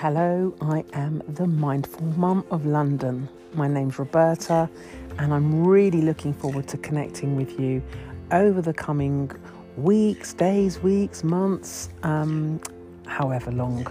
[0.00, 3.28] Hello, I am the Mindful Mum of London.
[3.54, 4.70] My name's Roberta,
[5.18, 7.82] and I'm really looking forward to connecting with you
[8.30, 9.28] over the coming
[9.76, 12.60] weeks, days, weeks, months, um,
[13.08, 13.88] however long.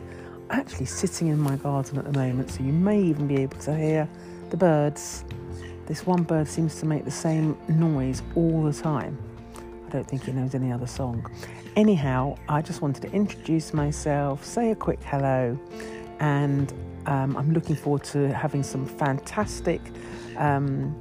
[0.49, 3.57] I'm actually sitting in my garden at the moment, so you may even be able
[3.57, 4.07] to hear
[4.49, 5.25] the birds.
[5.87, 9.21] This one bird seems to make the same noise all the time.
[9.85, 11.29] I don't think he knows any other song.
[11.75, 15.59] Anyhow, I just wanted to introduce myself, say a quick hello,
[16.19, 16.73] and
[17.05, 19.81] um, I'm looking forward to having some fantastic
[20.37, 20.99] um,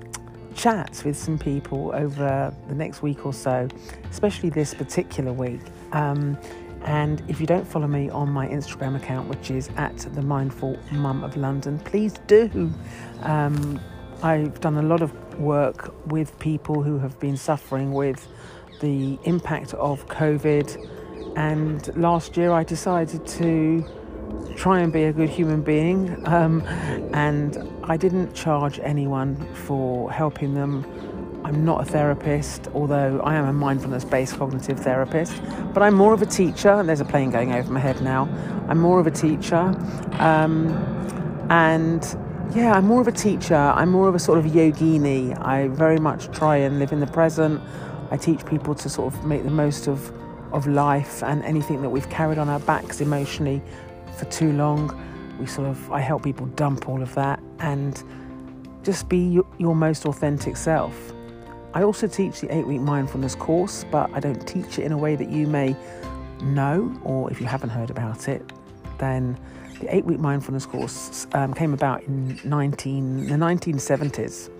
[0.54, 3.68] chats with some people over the next week or so,
[4.10, 5.60] especially this particular week.
[5.92, 6.38] Um,
[6.82, 10.78] and if you don't follow me on my Instagram account, which is at the Mindful
[10.92, 12.72] Mum of London, please do.
[13.22, 13.80] Um,
[14.22, 18.26] I've done a lot of work with people who have been suffering with
[18.80, 21.36] the impact of COVID.
[21.36, 23.84] And last year I decided to
[24.66, 26.26] try and be a good human being.
[26.26, 26.60] Um,
[27.14, 30.84] and I didn't charge anyone for helping them.
[31.44, 35.40] I'm not a therapist, although I am a mindfulness based cognitive therapist,
[35.72, 36.72] but I'm more of a teacher.
[36.72, 38.24] And There's a plane going over my head now.
[38.68, 39.72] I'm more of a teacher.
[40.18, 40.72] Um,
[41.48, 42.02] and
[42.52, 43.54] yeah, I'm more of a teacher.
[43.54, 45.40] I'm more of a sort of yogini.
[45.46, 47.62] I very much try and live in the present.
[48.10, 50.12] I teach people to sort of make the most of,
[50.52, 53.62] of life and anything that we've carried on our backs emotionally
[54.16, 54.98] for too long.
[55.38, 58.02] We sort of, I help people dump all of that and
[58.82, 61.12] just be your, your most authentic self.
[61.74, 64.98] I also teach the eight week mindfulness course, but I don't teach it in a
[64.98, 65.76] way that you may
[66.42, 68.42] know, or if you haven't heard about it,
[68.98, 69.38] then
[69.80, 74.50] the eight week mindfulness course um, came about in 19, the 1970s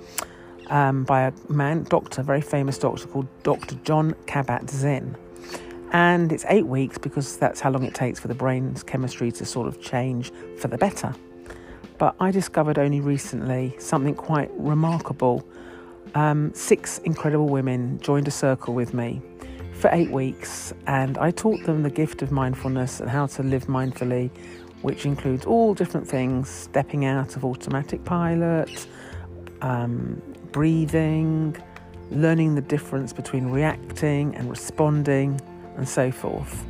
[0.69, 3.77] um, by a man, doctor, very famous doctor called Dr.
[3.77, 5.17] Jon Kabat-Zinn.
[5.93, 9.45] And it's eight weeks because that's how long it takes for the brain's chemistry to
[9.45, 11.15] sort of change for the better.
[11.99, 15.47] But I discovered only recently something quite remarkable.
[16.15, 19.23] Um, six incredible women joined a circle with me
[19.73, 23.67] for eight weeks, and I taught them the gift of mindfulness and how to live
[23.67, 24.31] mindfully,
[24.83, 28.87] which includes all different things stepping out of automatic pilot,
[29.61, 30.21] um,
[30.53, 31.57] breathing,
[32.11, 35.41] learning the difference between reacting and responding,
[35.77, 36.65] and so forth.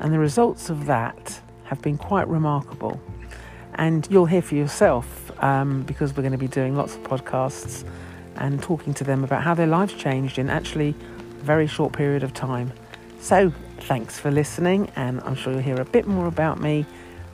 [0.00, 3.00] And the results of that have been quite remarkable.
[3.74, 7.84] And you'll hear for yourself um, because we're going to be doing lots of podcasts
[8.36, 12.22] and talking to them about how their lives changed in actually a very short period
[12.22, 12.72] of time.
[13.20, 16.84] So, thanks for listening, and I'm sure you'll hear a bit more about me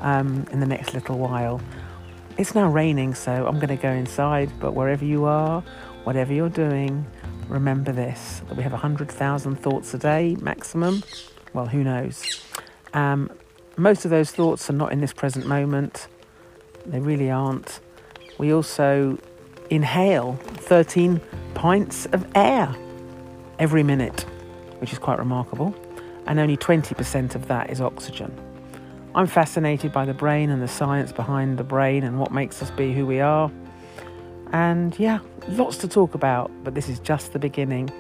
[0.01, 1.61] um, in the next little while.
[2.37, 5.63] It's now raining, so I'm going to go inside, but wherever you are,
[6.05, 7.07] whatever you're doing,
[7.49, 11.03] remember this that we have 100,000 thoughts a day maximum.
[11.53, 12.43] Well, who knows?
[12.95, 13.31] Um,
[13.77, 16.09] most of those thoughts are not in this present moment,
[16.87, 17.81] they really aren't.
[18.39, 19.19] We also
[19.71, 21.21] inhale 13
[21.55, 22.75] pints of air
[23.59, 24.23] every minute,
[24.79, 25.75] which is quite remarkable,
[26.27, 28.33] and only 20% of that is oxygen.
[29.15, 32.71] I'm fascinated by the brain and the science behind the brain and what makes us
[32.71, 33.51] be who we are.
[34.53, 37.91] And yeah, lots to talk about, but this is just the beginning.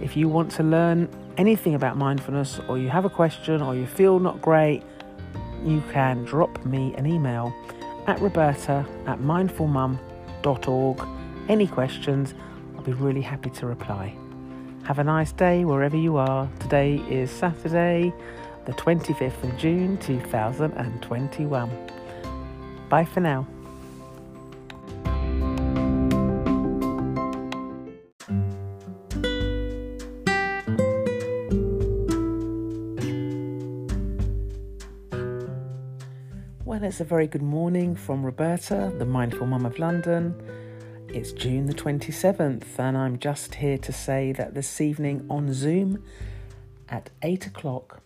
[0.00, 3.86] If you want to learn anything about mindfulness, or you have a question, or you
[3.86, 4.82] feel not great,
[5.64, 7.52] you can drop me an email
[8.06, 11.08] at roberta at mindfulmum.org.
[11.48, 12.34] Any questions,
[12.76, 14.14] I'll be really happy to reply.
[14.84, 16.48] Have a nice day wherever you are.
[16.60, 18.12] Today is Saturday,
[18.66, 21.70] the 25th of June 2021.
[22.88, 23.46] Bye for now.
[36.86, 40.40] It's a very good morning from Roberta, the Mindful Mum of London.
[41.08, 46.04] It's June the 27th, and I'm just here to say that this evening on Zoom
[46.88, 48.00] at 8 o'clock,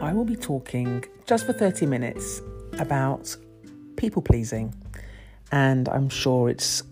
[0.00, 2.40] I will be talking just for 30 minutes
[2.78, 3.36] about
[3.96, 4.74] people pleasing.
[5.50, 6.84] And I'm sure it's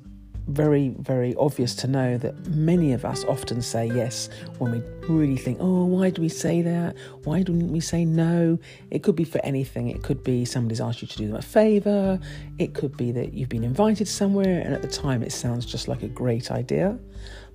[0.53, 5.37] very, very obvious to know that many of us often say yes when we really
[5.37, 6.97] think, oh, why do we say that?
[7.25, 8.59] Why didn't we say no?
[8.91, 9.89] It could be for anything.
[9.89, 12.19] It could be somebody's asked you to do them a favour.
[12.59, 15.89] It could be that you've been invited somewhere and at the time it sounds just
[15.89, 16.99] like a great idea.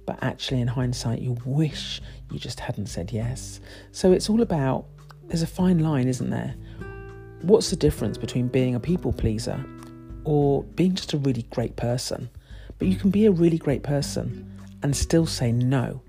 [0.06, 2.02] But actually, in hindsight, you wish
[2.32, 3.60] you just hadn't said yes.
[3.92, 4.86] So it's all about
[5.28, 6.56] there's a fine line, isn't there?
[7.42, 9.64] What's the difference between being a people pleaser
[10.24, 12.30] or being just a really great person?
[12.78, 14.50] But you can be a really great person
[14.84, 16.02] and still say no.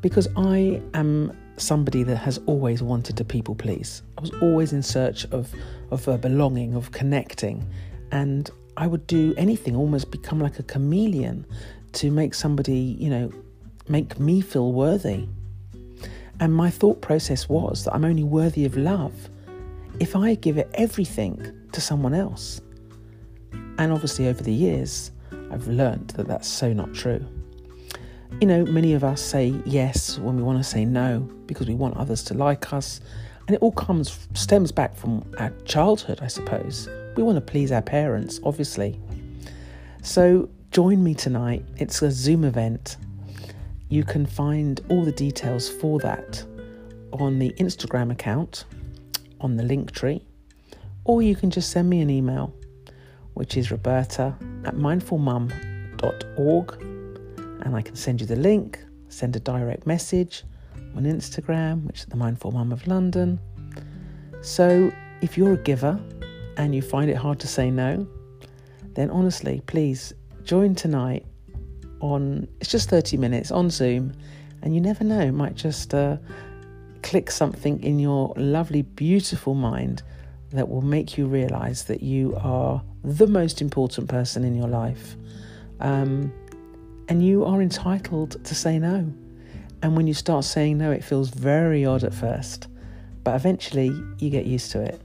[0.00, 4.02] Because I am somebody that has always wanted to people please.
[4.18, 5.52] I was always in search of
[5.90, 7.64] of belonging, of connecting,
[8.12, 11.46] and I would do anything, almost become like a chameleon
[11.94, 13.32] to make somebody, you know,
[13.88, 15.28] make me feel worthy.
[16.40, 19.14] And my thought process was that I'm only worthy of love
[20.00, 22.60] if I give it everything to someone else.
[23.78, 25.10] And obviously, over the years,
[25.50, 27.24] I've learned that that's so not true.
[28.40, 31.74] You know, many of us say yes when we want to say no because we
[31.74, 33.00] want others to like us.
[33.46, 36.88] And it all comes, stems back from our childhood, I suppose.
[37.16, 39.00] We want to please our parents, obviously.
[40.02, 41.64] So join me tonight.
[41.76, 42.96] It's a Zoom event.
[43.88, 46.44] You can find all the details for that
[47.12, 48.64] on the Instagram account,
[49.40, 50.20] on the Linktree,
[51.04, 52.52] or you can just send me an email,
[53.34, 54.34] which is roberta
[54.66, 56.82] at mindfulmum.org
[57.64, 58.78] and I can send you the link,
[59.08, 60.44] send a direct message
[60.96, 63.38] on Instagram, which is the Mindful Mum of London.
[64.42, 66.00] So if you're a giver
[66.56, 68.06] and you find it hard to say no,
[68.94, 70.14] then honestly, please
[70.44, 71.24] join tonight
[72.00, 74.12] on it's just 30 minutes on Zoom,
[74.62, 76.16] and you never know, might just uh,
[77.02, 80.02] click something in your lovely, beautiful mind
[80.50, 85.16] that will make you realize that you are the most important person in your life.
[85.80, 86.32] Um,
[87.08, 89.12] and you are entitled to say no.
[89.82, 92.68] And when you start saying no, it feels very odd at first,
[93.22, 95.00] but eventually you get used to it.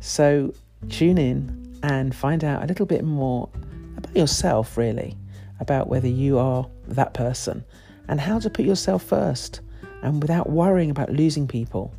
[0.00, 0.52] So
[0.88, 3.48] tune in and find out a little bit more
[3.96, 5.16] about yourself, really,
[5.60, 7.64] about whether you are that person
[8.08, 9.60] and how to put yourself first
[10.02, 11.94] and without worrying about losing people.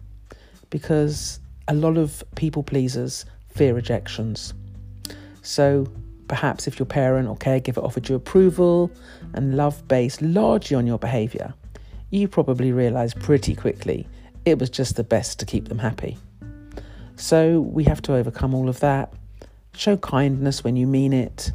[0.69, 1.39] Because
[1.69, 4.53] a lot of people pleasers fear rejections.
[5.41, 5.87] So
[6.29, 8.91] Perhaps if your parent or caregiver offered you approval
[9.33, 11.55] and love based largely on your behaviour,
[12.11, 14.07] you probably realised pretty quickly
[14.45, 16.17] it was just the best to keep them happy.
[17.15, 19.11] So we have to overcome all of that.
[19.73, 21.51] Show kindness when you mean it.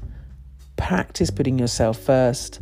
[0.77, 2.61] Practice putting yourself first.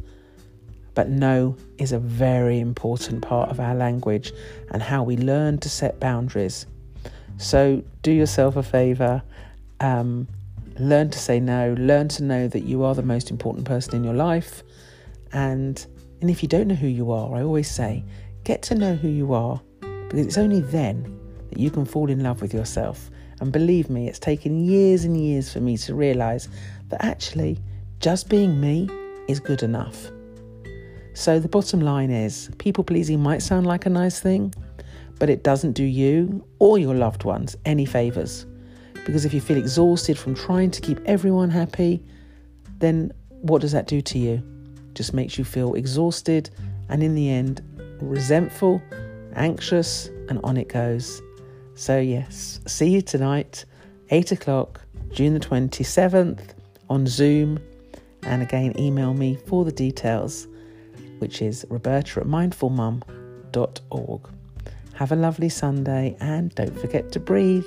[0.95, 4.33] But no is a very important part of our language
[4.71, 6.67] and how we learn to set boundaries.
[7.43, 9.23] So do yourself a favour.
[9.81, 10.29] Um,
[10.79, 14.05] learn to say no, learn to know that you are the most important person in
[14.05, 14.63] your life.
[15.33, 15.85] And
[16.21, 18.05] and if you don't know who you are, I always say,
[18.45, 21.19] get to know who you are because it's only then
[21.51, 23.11] that you can fall in love with yourself.
[23.41, 26.49] And believe me, it's taken years and years for me to realize
[26.91, 27.59] that actually
[27.99, 28.89] just being me
[29.27, 30.13] is good enough.
[31.15, 34.55] So the bottom line is people pleasing might sound like a nice thing,
[35.23, 38.45] but it doesn't do you or your loved ones any favors.
[39.07, 42.05] Because if you feel exhausted from trying to keep everyone happy,
[42.81, 44.43] then what does that do to you?
[44.95, 46.51] Just makes you feel exhausted
[46.89, 47.63] and in the end,
[48.01, 48.83] resentful,
[49.37, 51.23] anxious, and on it goes.
[51.77, 53.65] So, yes, see you tonight,
[54.11, 54.81] 8 o'clock,
[55.13, 56.49] June the 27th,
[56.91, 57.61] on Zoom.
[58.25, 60.49] And again, email me for the details,
[61.21, 64.29] which is roberta at mindfulmum.org.
[65.03, 67.67] Have a lovely Sunday and don't forget to breathe.